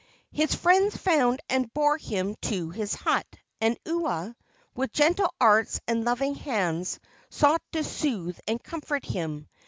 His 0.31 0.55
friends 0.55 0.97
found 0.97 1.41
and 1.47 1.71
bore 1.75 1.99
him 1.99 2.33
to 2.41 2.71
his 2.71 2.95
hut, 2.95 3.27
and 3.61 3.77
Ua, 3.85 4.35
with 4.75 4.91
gentle 4.93 5.31
arts 5.39 5.79
and 5.87 6.03
loving 6.03 6.33
hands, 6.33 6.99
sought 7.29 7.61
to 7.73 7.83
soothe 7.83 8.39
and 8.47 8.63
comfort 8.63 9.05
him. 9.05 9.47